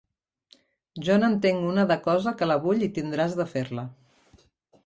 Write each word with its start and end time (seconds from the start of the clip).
Jo 1.07 1.17
n'entenc 1.19 1.69
una 1.73 1.85
de 1.93 1.97
cosa 2.07 2.35
que 2.39 2.47
la 2.53 2.57
vull 2.67 2.89
i 2.89 2.91
tindràs 2.97 3.37
de 3.43 3.49
fer-la 3.55 3.85